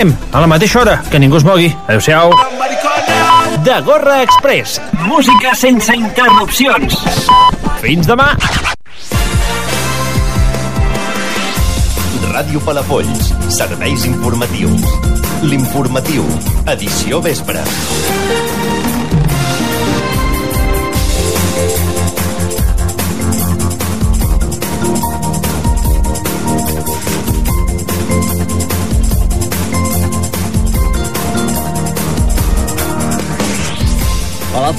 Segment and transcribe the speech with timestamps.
[0.00, 1.68] A la mateixa hora, que ningú es mogui.
[1.86, 2.32] Adéu-siau.
[3.64, 4.80] De Gorra Express.
[5.04, 6.96] Música sense interrupcions.
[7.82, 8.30] Fins demà.
[12.32, 14.88] Ràdio Palafolls, serveis informatius.
[15.44, 16.24] L'informatiu,
[16.72, 17.60] edició vespre.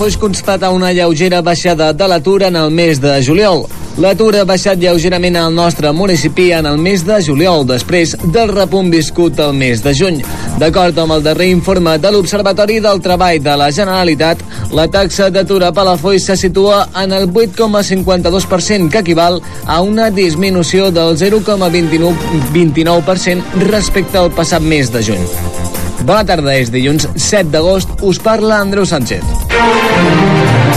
[0.01, 3.69] Palafolls constata una lleugera baixada de l'atur en el mes de juliol.
[4.01, 8.89] L'atur ha baixat lleugerament al nostre municipi en el mes de juliol, després del repunt
[8.89, 10.25] viscut el mes de juny.
[10.57, 14.41] D'acord amb el darrer informe de l'Observatori del Treball de la Generalitat,
[14.73, 20.89] la taxa d'atur a Palafolls se situa en el 8,52%, que equival a una disminució
[20.89, 25.80] del 0,29% respecte al passat mes de juny.
[26.05, 27.95] Bona tarda, és dilluns 7 d'agost.
[28.01, 30.70] Us parla Andreu Sánchez.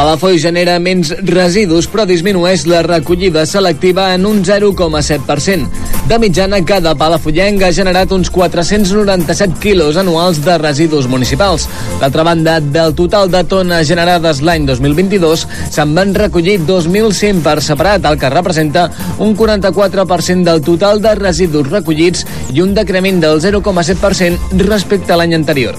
[0.00, 5.66] Palafolls genera menys residus però disminueix la recollida selectiva en un 0,7%.
[6.08, 11.68] De mitjana, cada palafollenc ha generat uns 497 quilos anuals de residus municipals.
[12.00, 18.08] D'altra banda, del total de tones generades l'any 2022, se'n van recollir 2.100 per separat,
[18.08, 22.24] el que representa un 44% del total de residus recollits
[22.56, 25.76] i un decrement del 0,7% respecte a l'any anterior.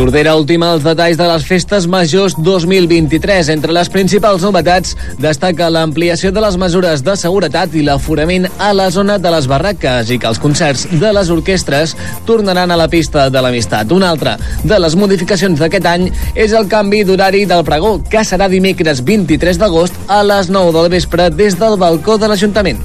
[0.00, 3.50] Tordera última els detalls de les festes majors 2023.
[3.52, 8.86] Entre les principals novetats destaca l'ampliació de les mesures de seguretat i l'aforament a la
[8.94, 11.92] zona de les barraques i que els concerts de les orquestres
[12.24, 13.92] tornaran a la pista de l'amistat.
[13.92, 18.48] Una altra de les modificacions d'aquest any és el canvi d'horari del pregó, que serà
[18.48, 22.80] dimecres 23 d'agost a les 9 del vespre des del balcó de l'Ajuntament.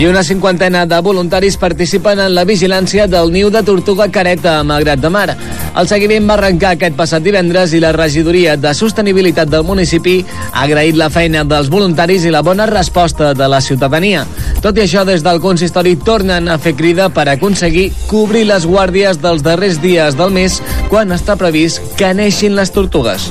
[0.00, 4.62] I una cinquantena de voluntaris participen en la vigilància del niu de tortuga careta a
[4.64, 5.34] Malgrat de Mar.
[5.76, 10.62] El seguiment va arrencar aquest passat divendres i la regidoria de sostenibilitat del municipi ha
[10.62, 14.24] agraït la feina dels voluntaris i la bona resposta de la ciutadania.
[14.64, 19.20] Tot i això, des del consistori tornen a fer crida per aconseguir cobrir les guàrdies
[19.20, 23.28] dels darrers dies del mes quan està previst que neixin les tortugues.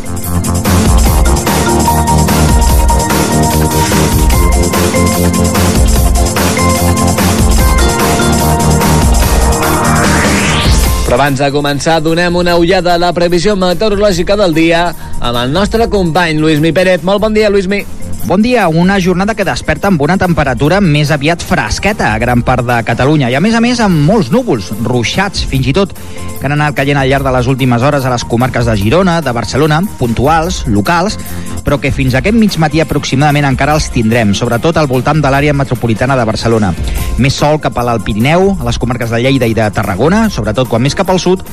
[11.10, 14.84] Però abans de començar, donem una ullada a la previsió meteorològica del dia
[15.18, 17.02] amb el nostre company Lluís Pérez.
[17.02, 17.80] Molt bon dia, Lluís Mi.
[18.28, 22.62] Bon dia, una jornada que desperta amb una temperatura més aviat fresqueta a gran part
[22.68, 25.98] de Catalunya i a més a més amb molts núvols, ruixats fins i tot,
[26.40, 29.20] que han anat caient al llarg de les últimes hores a les comarques de Girona,
[29.22, 31.20] de Barcelona, puntuals, locals,
[31.66, 35.54] però que fins aquest mig matí aproximadament encara els tindrem, sobretot al voltant de l'àrea
[35.54, 36.72] metropolitana de Barcelona.
[37.20, 40.70] Més sol cap a l'Alt Pirineu, a les comarques de Lleida i de Tarragona, sobretot
[40.72, 41.44] quan més cap al sud,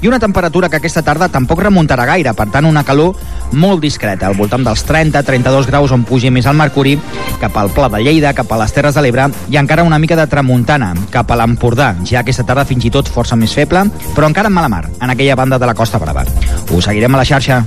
[0.00, 3.16] i una temperatura que aquesta tarda tampoc remuntarà gaire, per tant una calor
[3.52, 6.96] molt discreta, al voltant dels 30-32 graus on pugi més el mercuri,
[7.42, 10.16] cap al Pla de Lleida, cap a les Terres de l'Ebre i encara una mica
[10.16, 14.28] de tramuntana, cap a l'Empordà, ja aquesta tarda fins i tot força més feble, però
[14.36, 16.22] encara en mala mar, en aquella banda de la Costa Brava.
[16.68, 17.62] Us seguirem a la xarxa.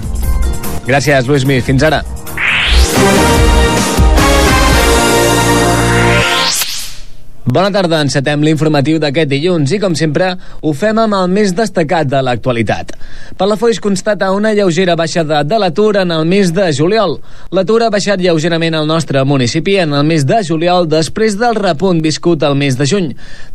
[0.85, 1.63] Gràcies, Lluís Mi.
[1.65, 2.03] Fins ara.
[7.49, 10.27] Bona tarda, encetem l'informatiu d'aquest dilluns i, com sempre,
[10.61, 12.91] ho fem amb el més destacat de l'actualitat.
[13.39, 17.15] Palafolls constata una lleugera baixada de l'atur en el mes de juliol.
[17.57, 22.03] L'atur ha baixat lleugerament al nostre municipi en el mes de juliol després del repunt
[22.05, 23.07] viscut el mes de juny.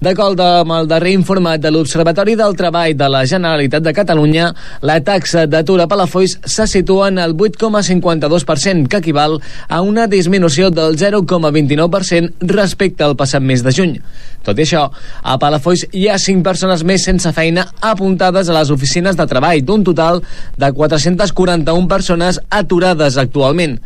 [0.02, 4.50] D'acord amb el darrer informe de l'Observatori del Treball de la Generalitat de Catalunya,
[4.82, 9.38] la taxa d'atur a Palafolls se situa en el 8,52%, que equival
[9.68, 14.00] a una disminució del 0,29% respecte al passat mes de juny juny.
[14.44, 14.82] Tot i això,
[15.24, 19.62] a Palafolls hi ha 5 persones més sense feina apuntades a les oficines de treball,
[19.64, 20.20] d'un total
[20.60, 23.78] de 441 persones aturades actualment.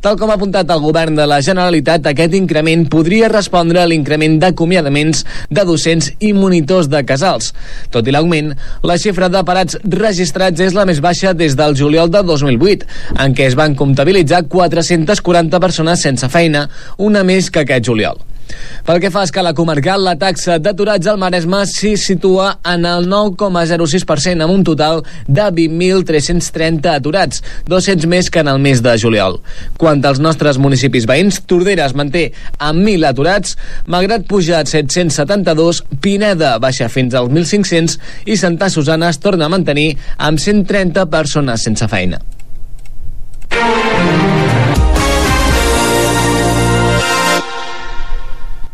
[0.00, 4.38] Tal com ha apuntat el govern de la Generalitat, aquest increment podria respondre a l'increment
[4.40, 7.52] d'acomiadaments de docents i monitors de casals.
[7.92, 8.54] Tot i l'augment,
[8.88, 12.88] la xifra de parats registrats és la més baixa des del juliol de 2008,
[13.20, 18.24] en què es van comptabilitzar 440 persones sense feina, una més que aquest juliol.
[18.86, 23.08] Pel que fa a escala comarcal, la taxa d'aturats al Maresme s'hi situa en el
[23.10, 29.40] 9,06% amb un total de 20.330 aturats, 200 més que en el mes de juliol.
[29.80, 32.28] Quant als nostres municipis veïns, Tordera es manté
[32.58, 33.56] amb 1.000 aturats,
[33.90, 37.98] Malgrat puja a 772, Pineda baixa fins als 1.500
[38.30, 42.22] i Santa Susana es torna a mantenir amb 130 persones sense feina.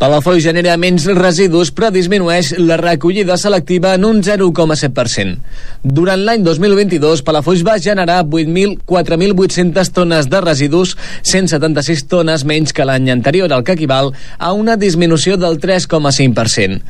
[0.03, 5.37] Palafolls genera menys residus però disminueix la recollida selectiva en un 0,7%.
[5.99, 13.13] Durant l'any 2022, Palafolls va generar 4.800 tones de residus, 176 tones menys que l'any
[13.15, 16.83] anterior, el que equival a una disminució del 3,5%.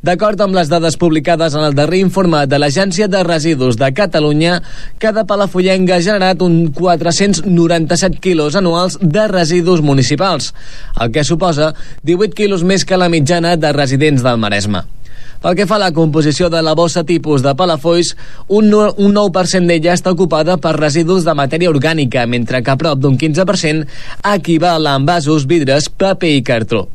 [0.00, 4.54] D'acord amb les dades publicades en el darrer informe de l'Agència de Residus de Catalunya,
[4.96, 10.54] cada palafollenc ha generat un 497 quilos anuals de residus municipals,
[10.96, 11.74] el que suposa
[12.08, 14.86] 18 quilos més que la mitjana de residents del Maresme.
[15.40, 18.10] Pel que fa a la composició de la bossa tipus de Palafolls,
[18.52, 23.16] un, un 9% d'ella està ocupada per residus de matèria orgànica, mentre que prop d'un
[23.20, 23.86] 15%
[24.34, 26.86] equival a envasos, vidres, paper i cartró.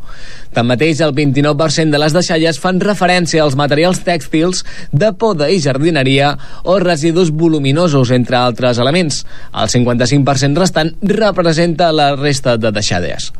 [0.55, 4.63] Tanmateix, el 29% de les deixalles fan referència als materials tèxtils
[4.95, 6.29] de poda i jardineria
[6.63, 9.25] o residus voluminosos, entre altres elements.
[9.51, 13.33] El 55% restant representa la resta de deixades.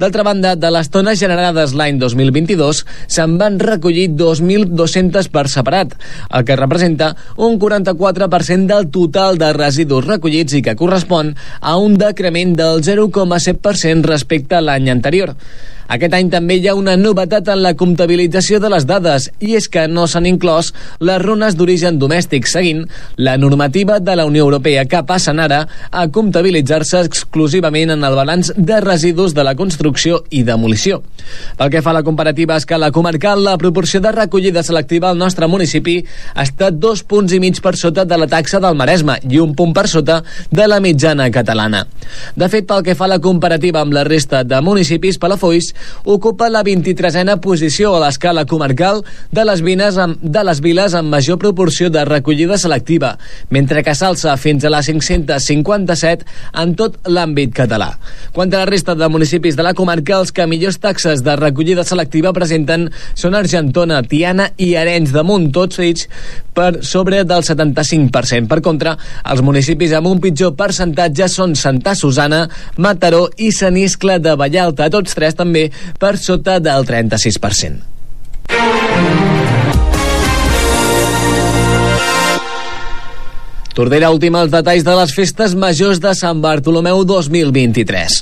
[0.00, 5.94] D'altra banda, de les tones generades l'any 2022, se'n van recollir 2.200 per separat,
[6.34, 11.96] el que representa un 44% del total de residus recollits i que correspon a un
[12.00, 15.36] decrement del 0,7% respecte a l'any anterior.
[15.86, 19.68] Aquest any també hi ha una novetat en la comptabilització de les dades i és
[19.70, 22.84] que no s'han inclòs les runes d'origen domèstic seguint
[23.16, 25.60] la normativa de la Unió Europea que passen ara
[25.90, 31.02] a comptabilitzar-se exclusivament en el balanç de residus de la construcció i demolició.
[31.56, 35.18] Pel que fa a la comparativa a escala comarcal, la proporció de recollida selectiva al
[35.22, 36.00] nostre municipi
[36.34, 39.74] està dos punts i mig per sota de la taxa del Maresme i un punt
[39.76, 41.84] per sota de la mitjana catalana.
[42.34, 46.48] De fet, pel que fa a la comparativa amb la resta de municipis, Palafolls ocupa
[46.52, 49.02] la 23a posició a l'escala comarcal
[49.32, 53.16] de les, vines amb, de les viles amb major proporció de recollida selectiva,
[53.50, 56.26] mentre que s'alça fins a la 557
[56.62, 57.92] en tot l'àmbit català.
[58.32, 61.84] Quant a la resta de municipis de la comarca, els que millors taxes de recollida
[61.84, 66.06] selectiva presenten són Argentona, Tiana i Arenys de Munt, tots ells
[66.56, 68.48] per sobre del 75%.
[68.48, 68.96] Per contra,
[69.28, 72.46] els municipis amb un pitjor percentatge són Santa Susana,
[72.80, 75.65] Mataró i Saniscle de Vallalta, tots tres també
[75.98, 79.45] per sota del 36%.
[83.76, 88.14] Tordera última els detalls de les festes majors de Sant Bartolomeu 2023.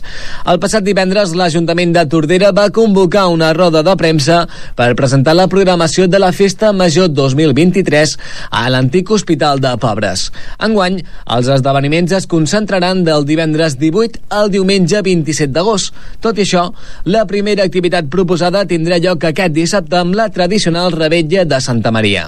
[0.51, 4.41] El passat divendres l'Ajuntament de Tordera va convocar una roda de premsa
[4.75, 8.17] per presentar la programació de la Festa Major 2023
[8.51, 10.25] a l'antic Hospital de Pobres.
[10.59, 10.99] Enguany,
[11.37, 15.95] els esdeveniments es concentraran del divendres 18 al diumenge 27 d'agost.
[16.19, 16.67] Tot i això,
[17.07, 22.27] la primera activitat proposada tindrà lloc aquest dissabte amb la tradicional rebetlla de Santa Maria.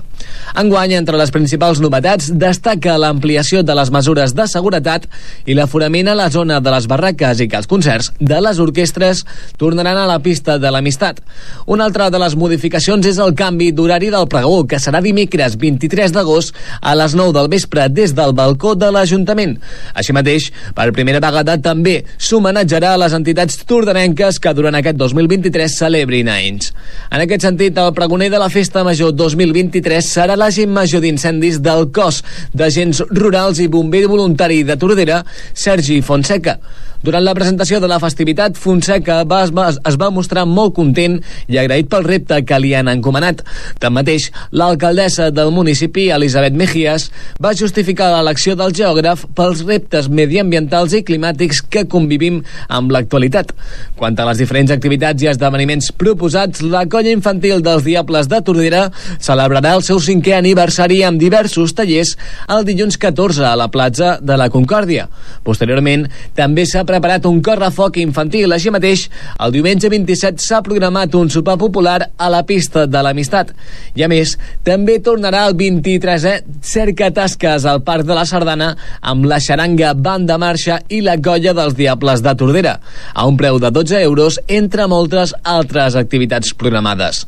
[0.54, 5.06] Enguany, entre les principals novetats, destaca la l'ampliació de les mesures de seguretat
[5.48, 9.24] i l'aforament a la zona de les barraques i que els concerts de les orquestres
[9.56, 11.22] tornaran a la pista de l'amistat.
[11.66, 16.12] Una altra de les modificacions és el canvi d'horari del pregó, que serà dimecres 23
[16.12, 19.56] d'agost a les 9 del vespre des del balcó de l'Ajuntament.
[19.94, 25.78] Així mateix, per primera vegada també s'homenatjarà a les entitats tordanenques que durant aquest 2023
[25.80, 26.72] celebrin anys.
[27.10, 31.88] En aquest sentit, el pregoner de la Festa Major 2023 serà l'agent major d'incendis del
[31.94, 35.22] cos d'agents Rurals i bomber voluntari de Tordera,
[35.54, 36.58] Sergi Fonseca.
[37.04, 41.18] Durant la presentació de la festivitat, Fonseca va, es, va, es va mostrar molt content
[41.52, 43.42] i agraït pel repte que li han encomanat.
[43.82, 47.10] Tanmateix, l'alcaldessa del municipi, Elisabet Mejías,
[47.42, 53.52] va justificar l'elecció del geògraf pels reptes mediambientals i climàtics que convivim amb l'actualitat.
[53.96, 58.86] Quant a les diferents activitats i esdeveniments proposats, la colla infantil dels Diables de Tordera
[59.20, 62.16] celebrarà el seu cinquè aniversari amb diversos tallers
[62.52, 65.08] el dilluns 14 a la platja de la Concòrdia.
[65.46, 68.54] Posteriorment, també s'ha preparat un correfoc infantil.
[68.56, 69.06] Així mateix,
[69.44, 73.52] el diumenge 27 s'ha programat un sopar popular a la pista de l'Amistat.
[73.96, 74.32] I a més,
[74.64, 78.70] també tornarà el 23è Cerca Tasques al Parc de la Sardana
[79.04, 82.78] amb la xaranga Banda Marxa i la colla dels Diables de Tordera,
[83.12, 87.26] a un preu de 12 euros, entre moltes altres activitats programades.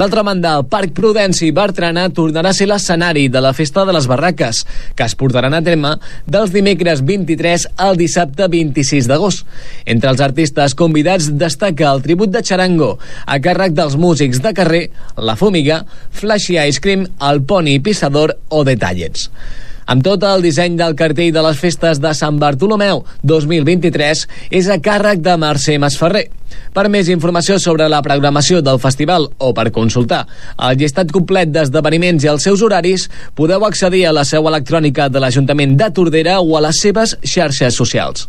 [0.00, 4.08] D'altra banda, el Parc Prudenci Bertrana tornarà a ser l'escenari de la Festa de les
[4.08, 4.64] Barraques,
[4.96, 5.96] que es portaran a terme
[6.26, 9.46] dels dimecres 23 al dissabte 26 6 d'agost.
[9.86, 12.92] Entre els artistes convidats destaca el tribut de Charango,
[13.26, 14.84] a càrrec dels músics de carrer,
[15.16, 19.28] La Fúmiga, Flashy Ice Cream, El Pony Pissador o Detallets.
[19.90, 24.22] Amb tot el disseny del cartell de les festes de Sant Bartolomeu 2023
[24.60, 26.28] és a càrrec de Mercè Masferrer.
[26.70, 30.22] Per més informació sobre la programació del festival o per consultar
[30.68, 35.22] el llistat complet d'esdeveniments i els seus horaris, podeu accedir a la seu electrònica de
[35.22, 38.28] l'Ajuntament de Tordera o a les seves xarxes socials.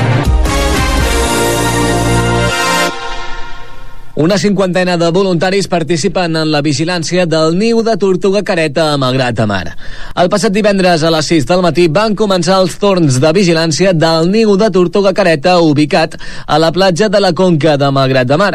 [4.13, 9.37] Una cinquantena de voluntaris participen en la vigilància del niu de tortuga careta a Malgrat
[9.37, 9.69] de Mar.
[10.19, 14.27] El passat divendres a les 6 del matí van començar els torns de vigilància del
[14.33, 18.51] niu de tortuga careta ubicat a la platja de la Conca de Malgrat de Mar.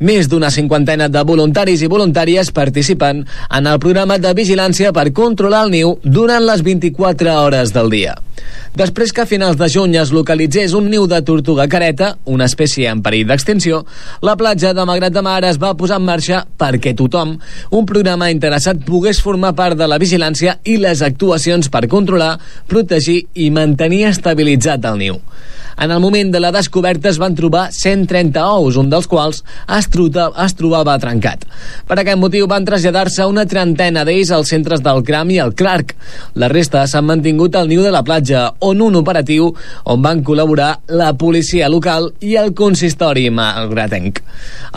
[0.00, 5.68] Més d'una cinquantena de voluntaris i voluntàries participen en el programa de vigilància per controlar
[5.68, 8.18] el niu durant les 24 hores del dia.
[8.76, 12.90] Després que a finals de juny es localitzés un niu de tortuga careta, una espècie
[12.90, 13.84] en perill d'extinció,
[14.20, 17.34] la platja de Malgrat de Mar es va posar en marxa perquè tothom,
[17.76, 23.26] un programa interessat, pogués formar part de la vigilància i les actuacions per controlar, protegir
[23.34, 25.20] i mantenir estabilitzat el niu.
[25.78, 29.42] En el moment de la descoberta es van trobar 130 ous, un dels quals
[29.76, 31.44] es, truta, es trobava trencat.
[31.88, 35.92] Per aquest motiu van traslladar-se una trentena d'ells als centres del Cram i el Clark.
[36.40, 39.50] La resta s'han mantingut al niu de la platja, on un operatiu
[39.84, 44.22] on van col·laborar la policia local i el consistori malgratenc.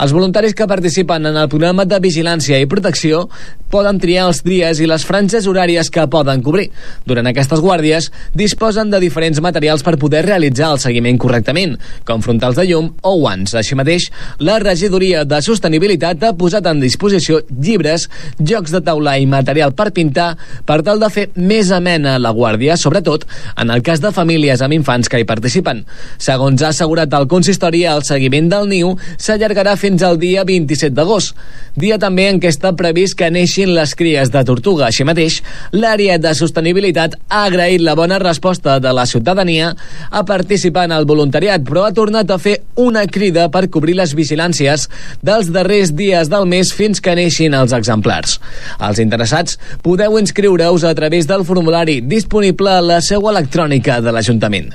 [0.00, 3.24] Els voluntaris que participen en el programa de vigilància i protecció
[3.70, 6.68] poden triar els dies i les franges horàries que poden cobrir.
[7.06, 12.58] Durant aquestes guàrdies disposen de diferents materials per poder realitzar el seguiment correctament, com frontals
[12.58, 13.54] de llum o guants.
[13.58, 14.08] Així mateix,
[14.42, 18.08] la regidoria de sostenibilitat ha posat en disposició llibres,
[18.38, 20.32] jocs de taula i material per pintar
[20.66, 23.26] per tal de fer més amena la guàrdia, sobretot
[23.60, 25.84] en el cas de famílies amb infants que hi participen.
[26.18, 31.36] Segons ha assegurat el consistori, el seguiment del niu s'allargarà fins al dia 27 d'agost,
[31.76, 33.30] dia també en què està previst que
[33.60, 34.88] neixin les cries de tortuga.
[34.88, 35.40] Així mateix,
[35.72, 39.74] l'àrea de sostenibilitat ha agraït la bona resposta de la ciutadania
[40.10, 44.14] a participar en el voluntariat, però ha tornat a fer una crida per cobrir les
[44.14, 44.88] vigilàncies
[45.22, 48.38] dels darrers dies del mes fins que neixin els exemplars.
[48.80, 54.72] Els interessats podeu inscriure-us a través del formulari disponible a la seu electrònica de l'Ajuntament.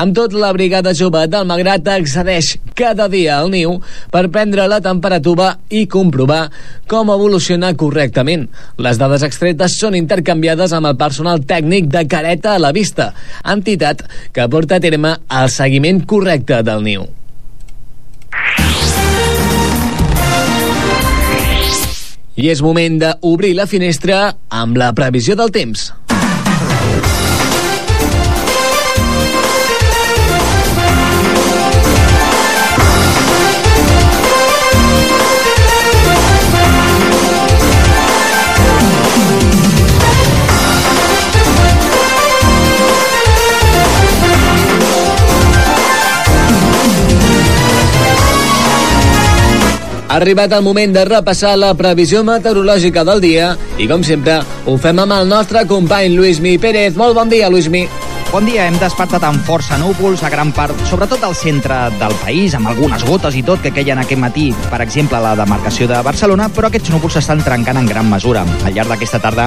[0.00, 3.74] Amb tot, la Brigada Jove del Magrat accedeix cada dia al niu
[4.08, 6.46] per prendre la temperatura i comprovar
[6.88, 8.46] com evoluciona correctament.
[8.80, 13.10] Les dades extretes són intercanviades amb el personal tècnic de Careta a la Vista,
[13.44, 17.04] entitat que porta a terme el seguiment correcte del niu.
[22.40, 25.90] I és moment d'obrir la finestra amb la previsió del temps.
[50.10, 54.72] Ha arribat el moment de repassar la previsió meteorològica del dia i, com sempre, ho
[54.82, 56.96] fem amb el nostre company Luismi Pérez.
[56.98, 57.84] Molt bon dia, Luismi.
[58.32, 62.56] Bon dia, hem despertat amb força núvols a gran part, sobretot al centre del país,
[62.58, 66.02] amb algunes gotes i tot que queien aquest matí, per exemple, a la demarcació de
[66.02, 68.42] Barcelona, però aquests núvols s'estan trencant en gran mesura.
[68.66, 69.46] Al llarg d'aquesta tarda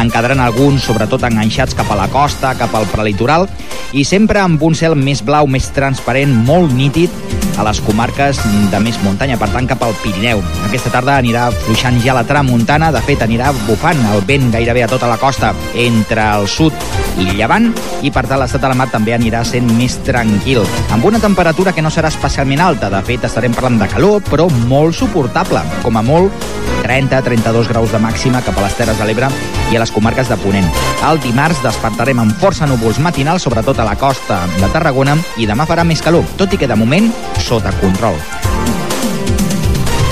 [0.00, 3.44] en quedaran alguns, sobretot enganxats cap a la costa, cap al prelitoral,
[3.92, 7.12] i sempre amb un cel més blau, més transparent, molt nítid,
[7.58, 8.40] a les comarques
[8.72, 10.42] de més muntanya, per tant cap al Pirineu.
[10.66, 14.90] Aquesta tarda anirà fluixant ja la tramuntana, de fet anirà bufant el vent gairebé a
[14.90, 16.76] tota la costa entre el sud
[17.20, 17.70] i llevant,
[18.02, 20.62] i per tant l'estat de la mar també anirà sent més tranquil,
[20.94, 24.48] amb una temperatura que no serà especialment alta, de fet estarem parlant de calor, però
[24.68, 26.50] molt suportable, com a molt
[26.82, 29.28] 30-32 graus de màxima cap a les Terres de l'Ebre
[29.70, 30.66] i a les comarques de Ponent.
[31.08, 35.66] El dimarts despertarem amb força núvols matinals, sobretot a la costa de Tarragona, i demà
[35.68, 37.10] farà més calor, tot i que de moment
[37.42, 38.16] sota control.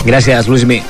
[0.05, 0.83] Gràcies, Luismi.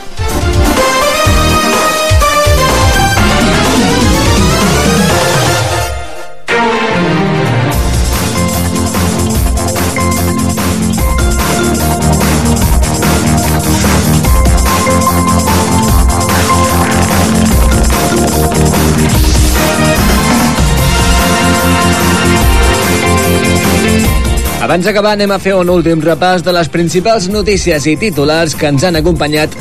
[24.71, 28.69] Abans d'acabar anem a fer un últim repàs de les principals notícies i titulars que
[28.71, 29.57] ens han acompanyat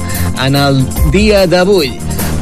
[0.46, 1.90] en el dia d'avui.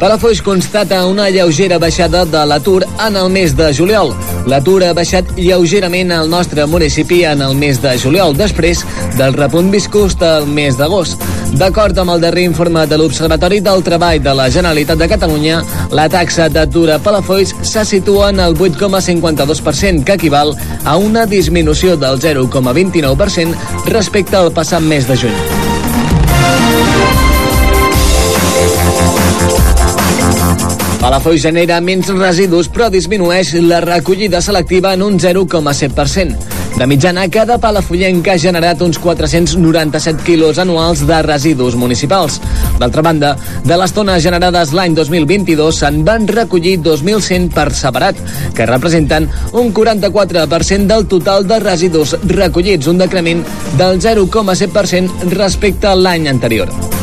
[0.02, 4.12] Palafolls constata una lleugera baixada de l'atur en el mes de juliol.
[4.48, 8.80] L'atur ha baixat lleugerament al nostre municipi en el mes de juliol, després
[9.18, 11.20] del repunt viscut el mes d'agost.
[11.60, 15.60] D'acord amb el darrer informe de l'Observatori del Treball de la Generalitat de Catalunya,
[15.92, 21.96] la taxa d'atur a Palafolls se situa en el 8,52%, que equival a una disminució
[22.00, 25.47] del 0,29% respecte al passat mes de juny.
[31.08, 36.34] Palafolls genera menys residus però disminueix la recollida selectiva en un 0,7%.
[36.74, 42.36] De mitjana, cada palafollenc ha generat uns 497 quilos anuals de residus municipals.
[42.76, 43.32] D'altra banda,
[43.64, 48.20] de les tones generades l'any 2022 se'n van recollir 2.100 per separat,
[48.52, 53.42] que representen un 44% del total de residus recollits, un decrement
[53.80, 56.97] del 0,7% respecte a l'any anterior.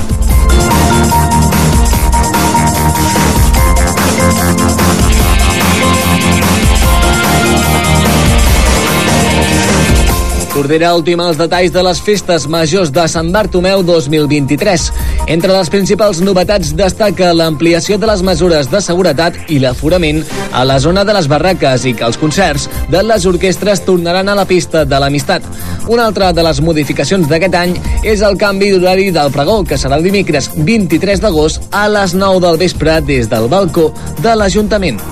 [10.56, 14.86] Tordera última els detalls de les festes majors de Sant Bartomeu 2023.
[15.34, 20.22] Entre les principals novetats destaca l'ampliació de les mesures de seguretat i l'aforament
[20.56, 24.38] a la zona de les barraques i que els concerts de les orquestres tornaran a
[24.40, 25.44] la pista de l'amistat.
[25.92, 27.76] Una altra de les modificacions d'aquest any
[28.08, 32.40] és el canvi d'horari del pregó, que serà el dimecres 23 d'agost a les 9
[32.48, 33.92] del vespre des del balcó
[34.24, 35.04] de l'Ajuntament.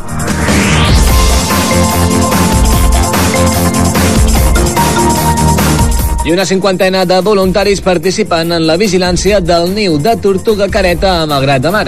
[6.26, 11.26] I una cinquantena de voluntaris participen en la vigilància del niu de Tortuga Careta a
[11.28, 11.88] Malgrat de Mar.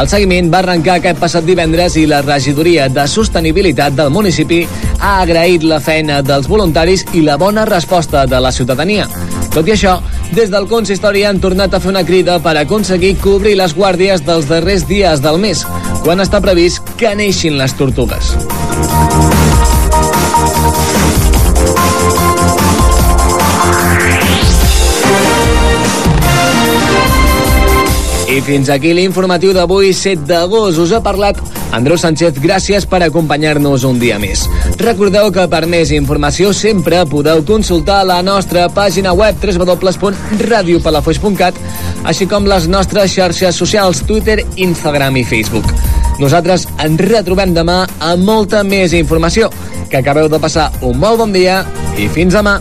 [0.00, 4.62] El seguiment va arrencar aquest passat divendres i la regidoria de sostenibilitat del municipi
[4.98, 9.06] ha agraït la feina dels voluntaris i la bona resposta de la ciutadania.
[9.54, 9.98] Tot i això,
[10.32, 14.48] des del consistori han tornat a fer una crida per aconseguir cobrir les guàrdies dels
[14.48, 15.62] darrers dies del mes,
[16.02, 18.32] quan està previst que neixin les tortugues.
[28.34, 30.80] I fins aquí l'informatiu d'avui, 7 d'agost.
[30.82, 31.36] Us ha parlat
[31.70, 32.34] Andreu Sánchez.
[32.42, 34.50] Gràcies per acompanyar-nos un dia més.
[34.80, 41.54] Recordeu que per més informació sempre podeu consultar la nostra pàgina web www.radiopalafoix.cat
[42.10, 45.70] així com les nostres xarxes socials Twitter, Instagram i Facebook.
[46.18, 49.46] Nosaltres ens retrobem demà amb molta més informació.
[49.86, 51.62] Que acabeu de passar un molt bon dia
[51.94, 52.58] i fins demà.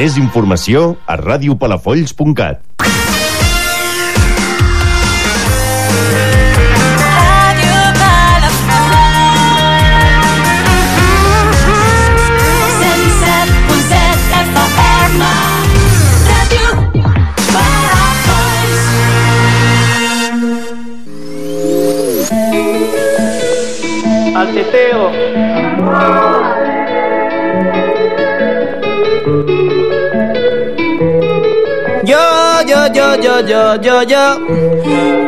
[0.00, 2.62] Més informació a radiopalafolls.cat.
[24.40, 26.29] Al teteo.
[33.16, 34.24] Jo, jo, jo, jo,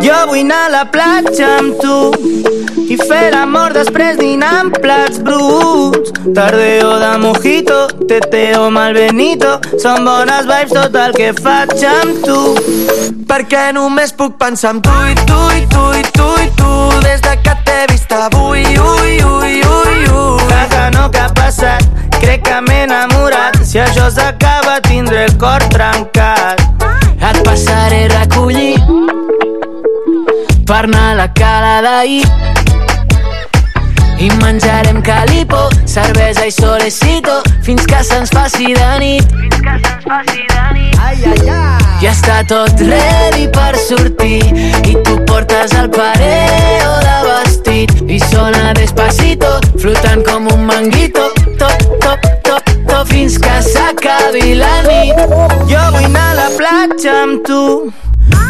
[0.03, 1.97] jo, vull anar a la platja amb tu
[2.93, 6.13] i fer l'amor després dinar amb plats bruts.
[6.37, 12.39] Tardeo de mojito, teteo mal benito Són bones vibes tot el que faig amb tu.
[13.29, 16.75] Perquè només puc pensar en tu i tu i tu i tu i tu.
[17.07, 20.51] Des de que t'he vist avui, ui, ui, ui, ui.
[20.53, 21.89] Caga no que ha passat,
[22.21, 23.63] crec que m'he enamorat.
[23.65, 26.72] Si això s'acaba tindré el cor trencat
[27.53, 28.77] passaré a recollir
[30.65, 32.25] Per anar a la cala d'ahir
[34.23, 39.33] i menjarem calipo, cervesa i solecito fins que se'ns faci de nit.
[39.35, 41.01] Fins que se'ns faci de nit.
[41.03, 41.89] Ai, ai, ai.
[42.05, 44.39] Ja està tot ready per sortir
[44.87, 49.51] i tu portes el pareo de vestit i sona despacito,
[49.83, 51.27] flotant com un manguito,
[51.59, 55.62] top, top, top, top, fins que s'acabi la nit.
[56.93, 57.89] Platja amb tu.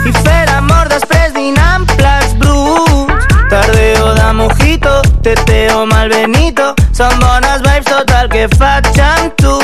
[0.03, 3.29] I fer amor després dinar amb plats bruts.
[3.53, 9.55] Tardeo de mojito, teteo mal benito Són bones vibes tot el que faig amb tu.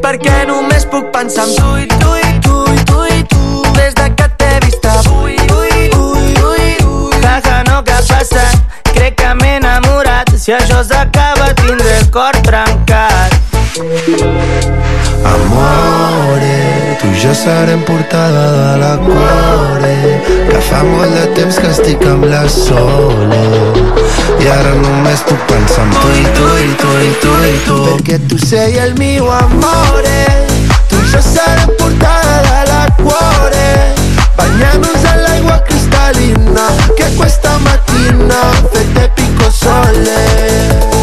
[0.00, 3.44] Perquè només puc pensar en tu i tu i tu i tu i tu.
[3.76, 7.20] Des de que t'he vist avui, ui, ui, ui, ui.
[7.20, 10.32] Jaja, no que ha passat, crec que m'he enamorat.
[10.40, 13.49] Si això s'acaba tindré el cor trencat
[15.24, 21.70] Amore, tu i jo serem portada de la cuore Que fa molt de temps que
[21.70, 23.40] estic amb la Sole.
[24.36, 27.78] I ara només puc pensar en tu i tu i tu i tu i tu.
[27.86, 30.26] Perché tu sei el mio amore
[30.92, 33.68] Tu i jo serem portada de la cuore.
[34.36, 38.40] Bagnanos all'aigua cristallina Che questa mattina
[38.72, 40.99] fette pico sole.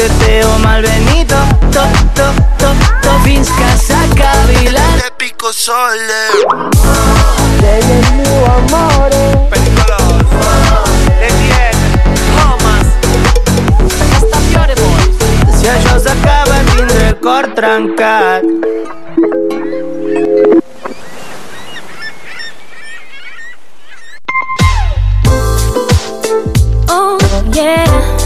[0.00, 1.36] teteo malvenido,
[1.70, 1.82] to,
[2.14, 2.68] to, to,
[3.02, 4.96] to, fins que s'acabilen.
[4.96, 6.22] Te pico sole.
[7.60, 9.46] Lei è il mio amore.
[9.50, 10.82] Pericoloso.
[11.18, 11.28] Le
[12.34, 12.86] comas.
[14.14, 14.38] Hasta.
[15.58, 18.42] Si això s'acaba tindré el cor trencat.
[26.88, 27.18] Oh,
[27.52, 28.19] yeah.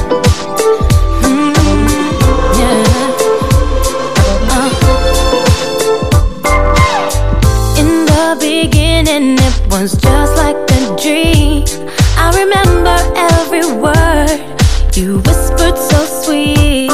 [9.09, 11.65] and it was just like a dream.
[12.17, 14.41] I remember every word
[14.97, 16.91] you whispered so sweet.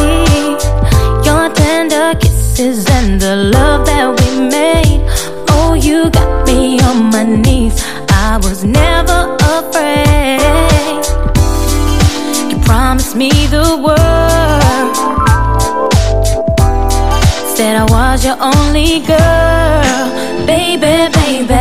[1.26, 5.04] Your tender kisses and the love that we made.
[5.50, 7.82] Oh, you got me on my knees.
[8.10, 10.40] I was never afraid.
[12.50, 14.96] You promised me the world.
[17.56, 21.59] Said I was your only girl, baby, baby.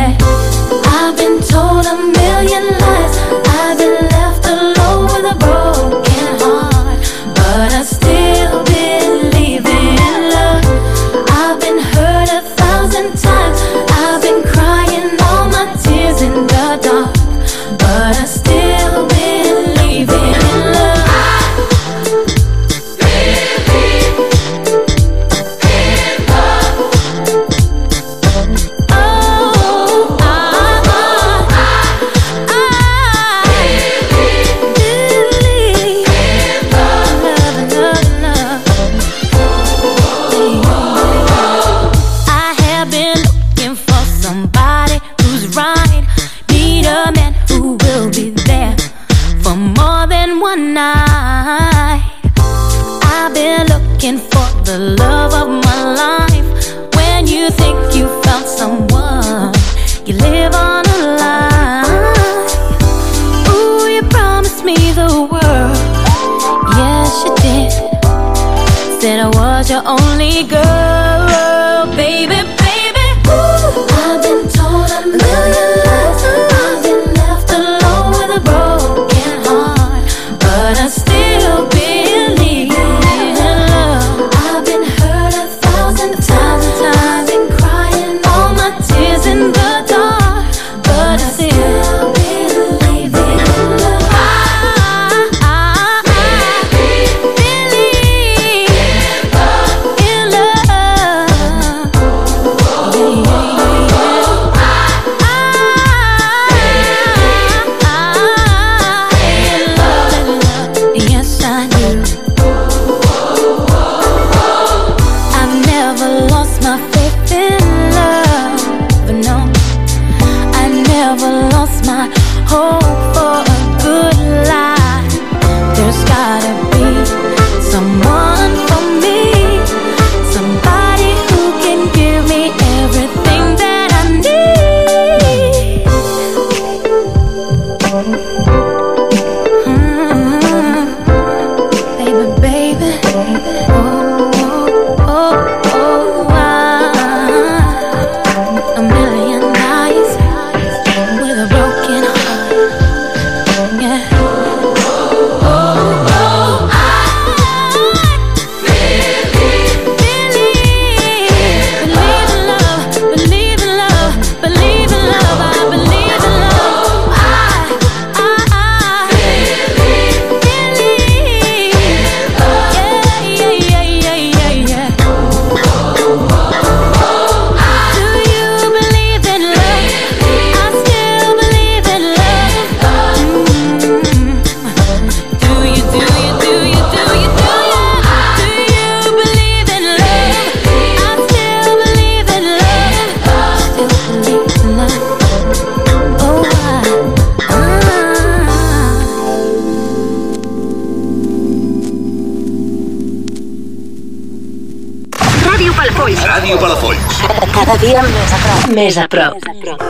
[207.70, 208.64] Cada dia més a prop.
[208.74, 209.36] Més a prop.
[209.38, 209.89] Més a prop.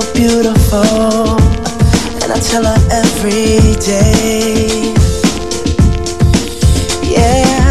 [0.00, 1.36] so beautiful,
[2.22, 4.92] and I tell her every day.
[7.02, 7.70] Yeah,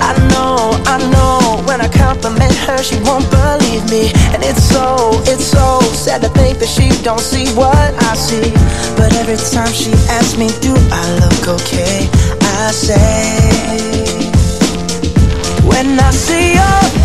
[0.00, 1.62] I know, I know.
[1.66, 6.28] When I compliment her, she won't believe me, and it's so, it's so sad to
[6.30, 8.52] think that she don't see what I see.
[8.96, 12.08] But every time she asks me, do I look okay?
[12.42, 14.12] I say,
[15.66, 17.01] when I see you.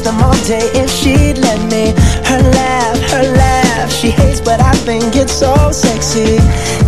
[0.00, 1.92] Kiss them all day if she'd let me.
[2.24, 6.38] Her laugh, her laugh, she hates, but I think it's so sexy.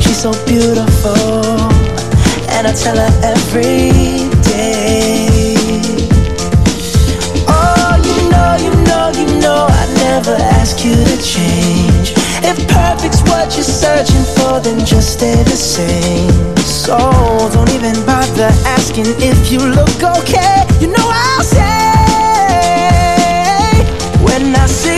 [0.01, 1.57] She's so beautiful,
[2.48, 5.57] and I tell her every day.
[7.48, 12.14] Oh, you know, you know, you know, I never ask you to change.
[12.44, 16.57] If perfect's what you're searching for, then just stay the same.
[16.59, 16.96] So
[17.53, 20.64] don't even bother asking if you look okay.
[20.81, 21.82] You know I'll say
[24.53, 24.91] nacer.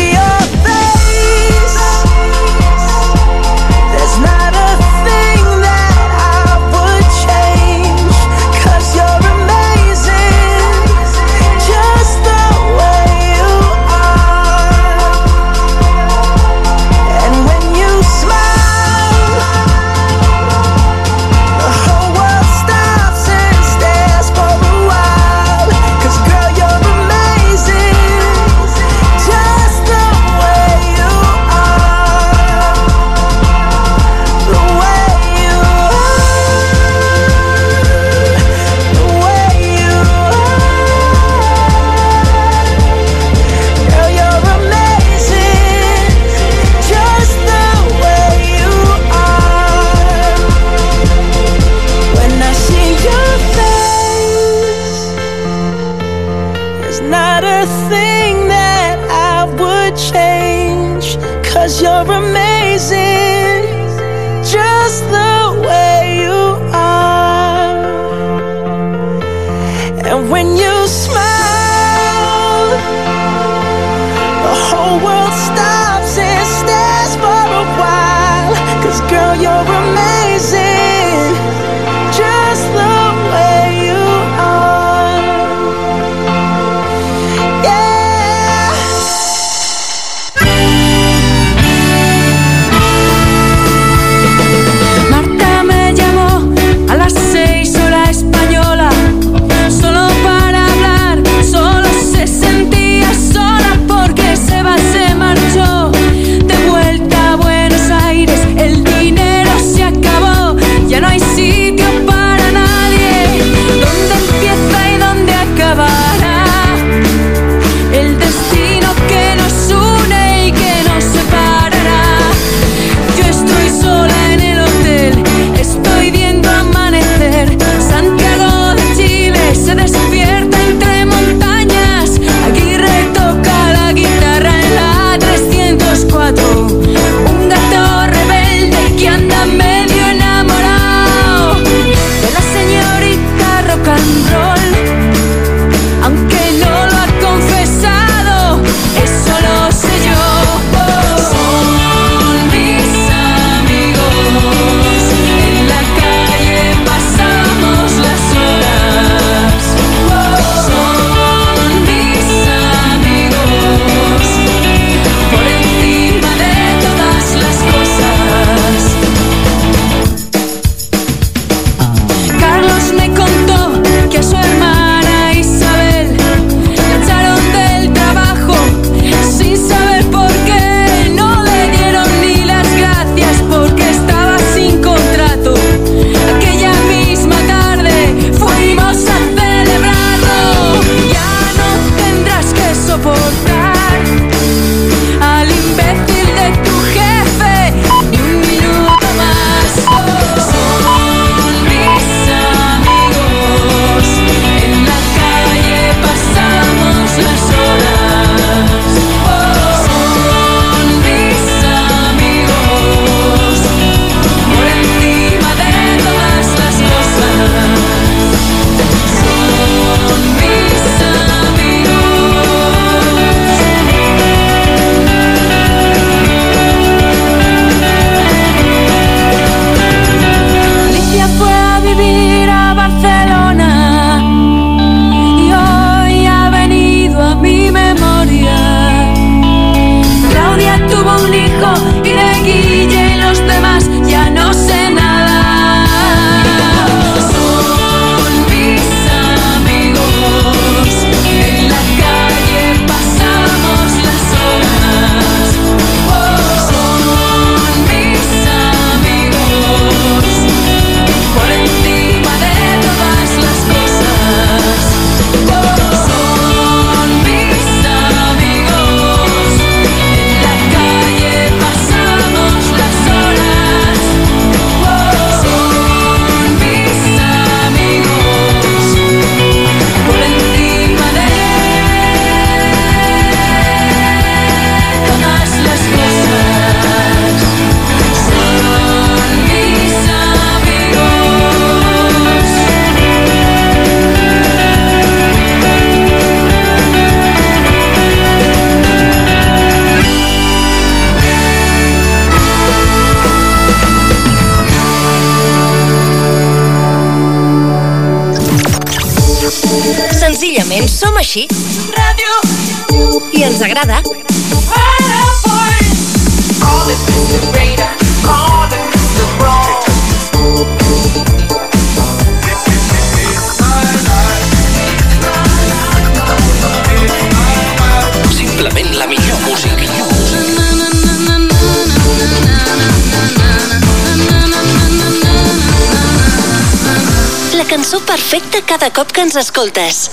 [338.15, 340.05] Perfecta cada cop que ens escoltes.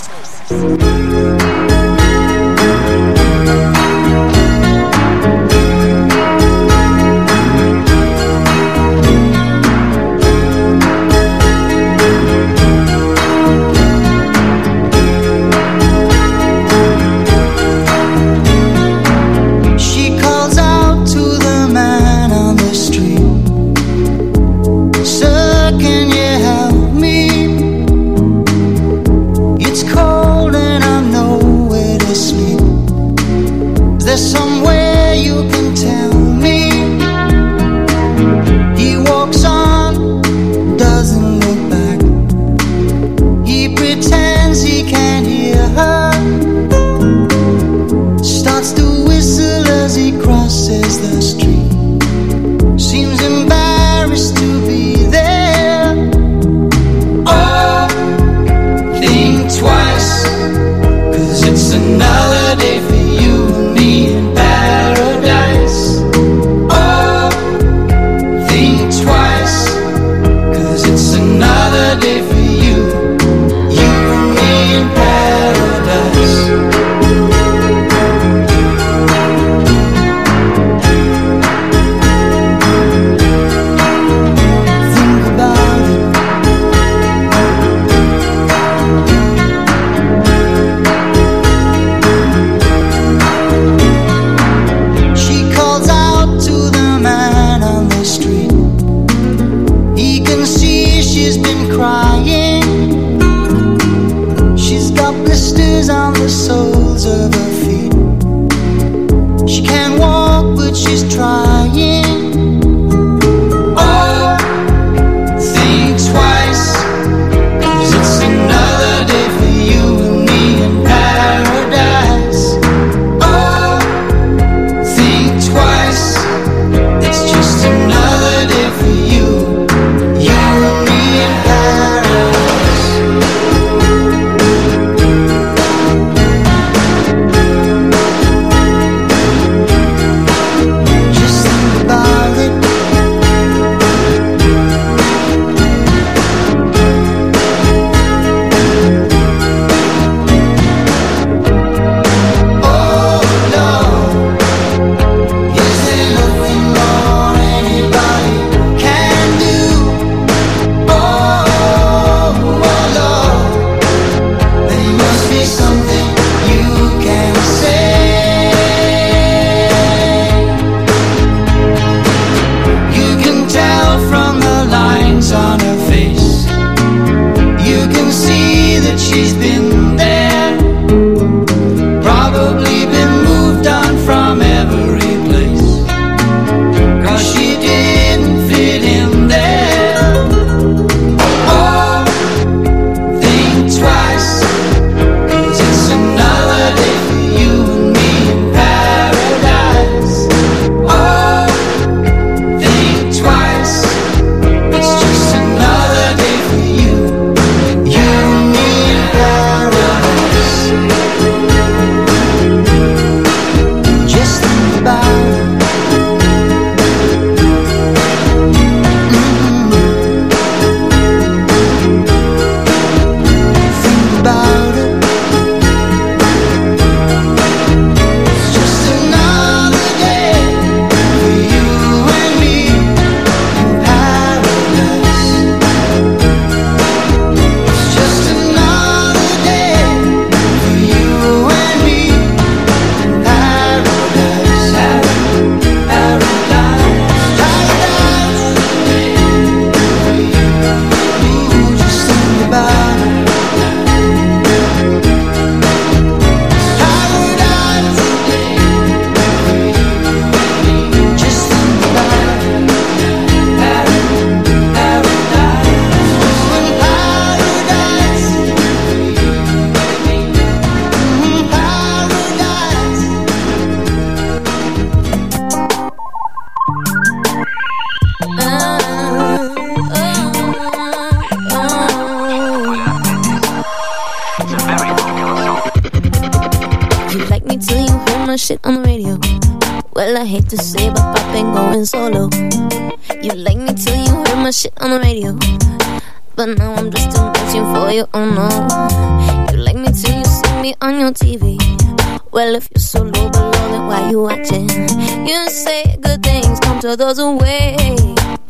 [306.92, 308.00] To those who wait.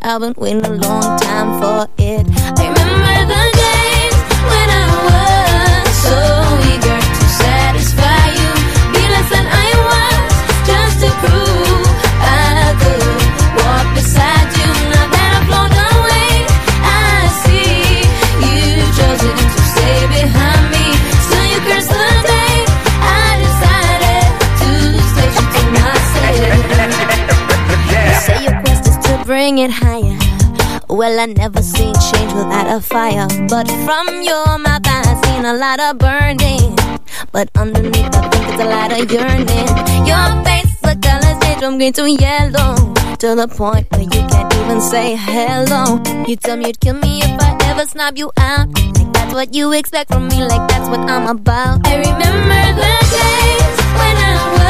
[0.02, 2.01] I've been waiting a long time for
[31.22, 33.28] I never seen change without a fire.
[33.48, 36.76] But from your mouth, I've seen a lot of burning.
[37.32, 39.70] But underneath, I think it's a lot of yearning.
[40.10, 42.74] Your face, the colors change from green to yellow.
[43.22, 46.02] To the point where you can't even say hello.
[46.26, 48.70] You tell me you'd kill me if I ever snub you out.
[48.74, 51.86] Like that's what you expect from me, like that's what I'm about.
[51.86, 54.61] I remember the days when I was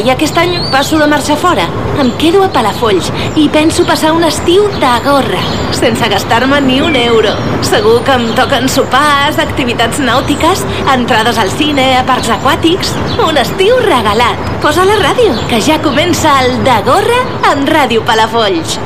[0.00, 1.66] i aquest any passo de marxa fora.
[2.00, 5.40] Em quedo a Palafolls i penso passar un estiu de gorra,
[5.76, 7.34] sense gastar-me ni un euro.
[7.66, 12.94] Segur que em toquen sopars, activitats nàutiques, entrades al cine, a parcs aquàtics...
[13.20, 14.48] Un estiu regalat.
[14.64, 17.20] Posa la ràdio, que ja comença el de gorra
[17.52, 18.78] amb Ràdio Palafolls.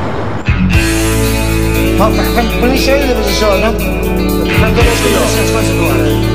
[1.94, 3.74] Oh, per, per, per això i després això, no?
[3.78, 6.04] Per què no estic fas tu ara?
[6.04, 6.33] Sovint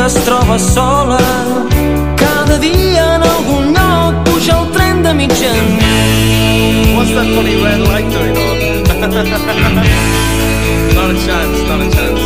[0.00, 1.18] que es troba sola
[2.16, 5.12] cada dia en algun lloc puja el tren de.
[6.96, 8.56] What's that funny red light doing on?
[10.96, 12.19] not a chance, not a chance.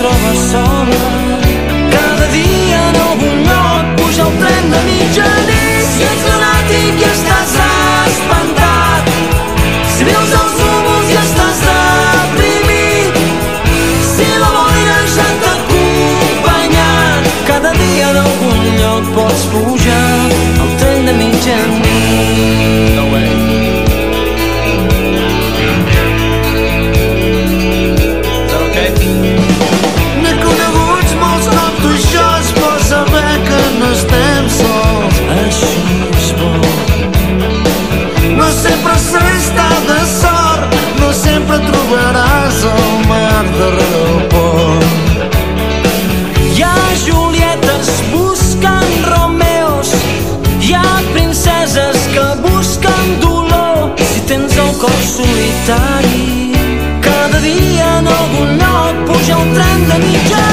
[0.00, 1.02] troba sola.
[1.94, 5.84] Cada dia en algun lloc puja el tren de mitjanit.
[5.92, 7.52] Si ets lunàtic i estàs
[8.08, 9.10] espantat,
[9.94, 13.20] si veus els núvols i estàs deprimit,
[14.12, 20.09] si la boira ja t'ha acompanyat, cada dia en algun lloc pots pujar.
[55.02, 56.52] Solitari,
[57.00, 60.49] cada dia en algun lloc puja un tren de mitjanit.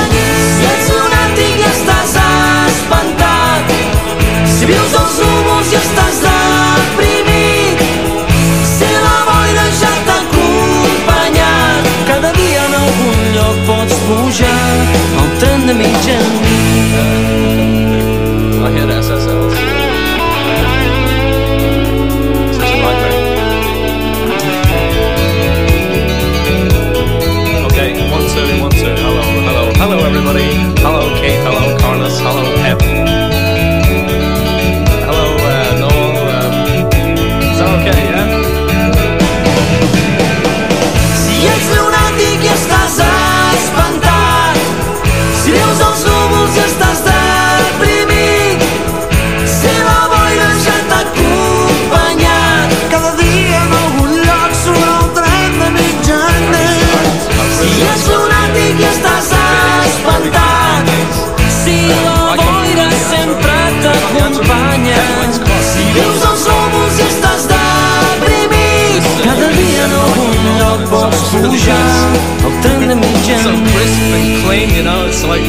[74.58, 75.08] Crisp you know.
[75.08, 75.42] It's like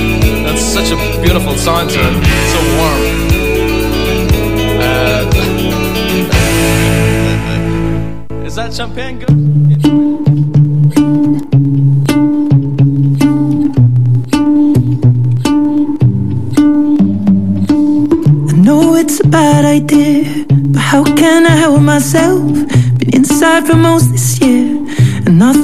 [0.44, 1.96] that's such a beautiful sound to.
[1.96, 3.02] So warm.
[4.80, 5.24] Uh,
[8.44, 9.30] is that champagne good?
[18.48, 22.42] I know it's a bad idea, but how can I help myself?
[22.98, 24.17] Been inside for most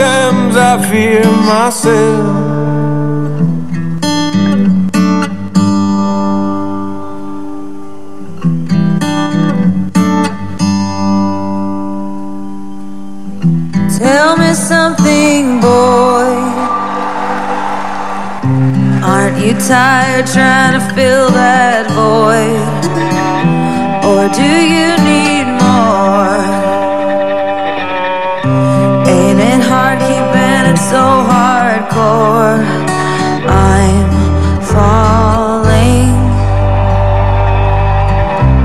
[0.00, 2.24] Sometimes I fear myself.
[13.98, 16.32] Tell me something, boy.
[19.04, 22.84] Aren't you tired trying to fill that void?
[24.08, 25.19] Or do you need?
[30.90, 32.66] So hardcore?
[33.46, 34.10] I'm
[34.72, 36.10] falling.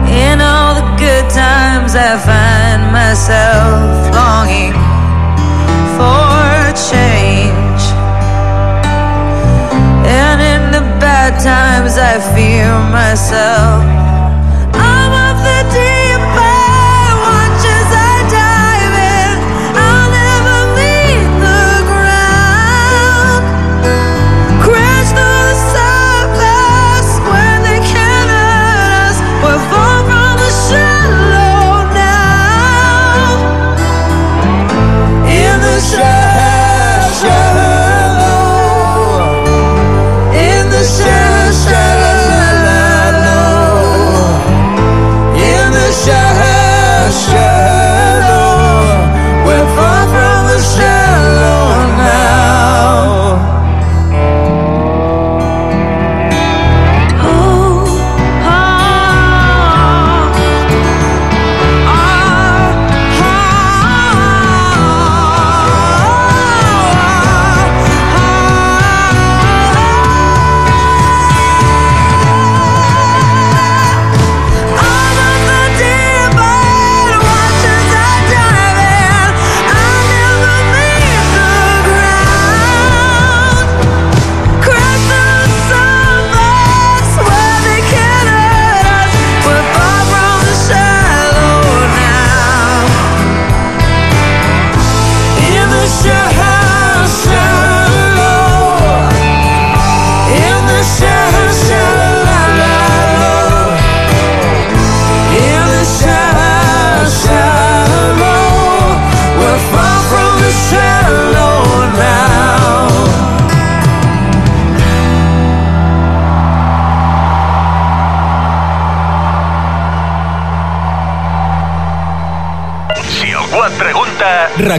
[0.09, 4.73] In all the good times, I find myself longing
[5.97, 7.83] for change.
[10.09, 14.04] And in the bad times, I fear myself.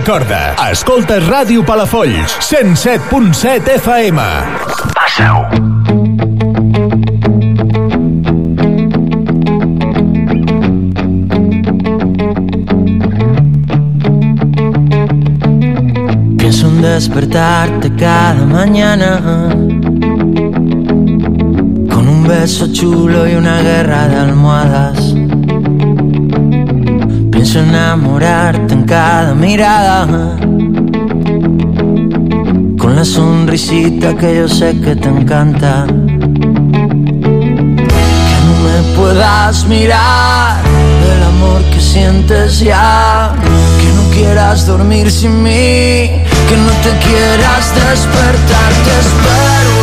[0.07, 4.23] Recorda, escoltes Ràdio Palafolls, 107.7 FM.
[4.95, 5.49] Passa-ho.
[16.39, 19.19] Pienso en despertarte cada mañana
[21.91, 25.17] con un beso chulo y una guerra de almohadas.
[27.33, 29.16] Pienso enamorarte en cada
[32.79, 35.87] con la sonrisita que yo sé que te encanta.
[35.87, 35.95] Que
[38.47, 40.63] no me puedas mirar
[41.03, 43.35] del amor que sientes ya.
[43.81, 46.11] Que no quieras dormir sin mí.
[46.49, 48.73] Que no te quieras despertar.
[48.85, 49.77] Te espero.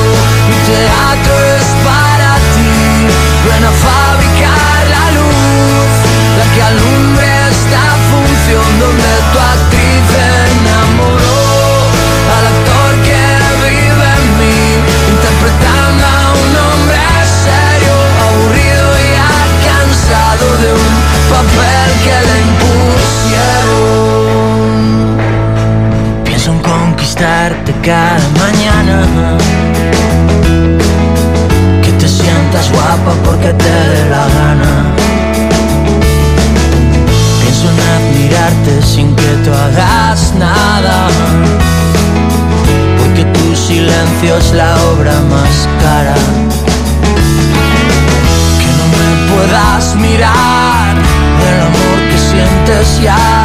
[0.50, 2.72] Mi teatro es para ti.
[3.48, 3.72] Ven a
[27.84, 29.38] cada mañana.
[31.82, 34.72] Que te sientas guapa porque te dé la gana.
[37.42, 41.08] Pienso en admirarte sin que tú hagas nada.
[43.00, 46.16] Porque tu silencio es la obra más cara.
[48.60, 50.96] Que no me puedas mirar
[51.42, 53.43] del amor que sientes ya.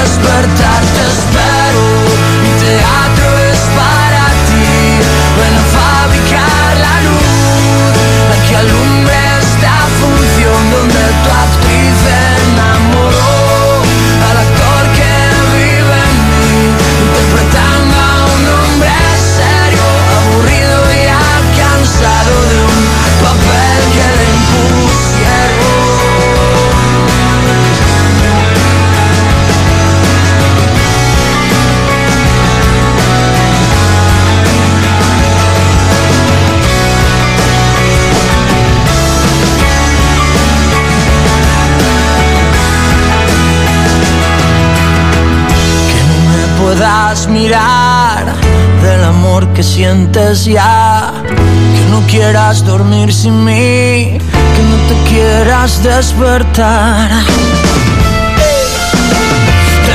[0.00, 1.82] despertar te espero.
[2.44, 3.25] Y te atrevo
[47.36, 48.24] mirar
[48.82, 51.12] del amor que sientes ya.
[51.74, 54.18] Que no quieras dormir sin mí,
[54.54, 57.10] que no te quieras despertar.
[59.86, 59.94] Te